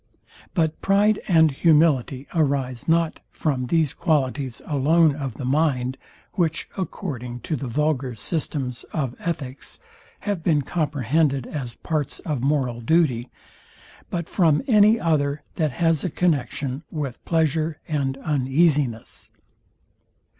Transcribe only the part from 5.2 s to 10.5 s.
the mind, which, according to the vulgar systems of ethicks, have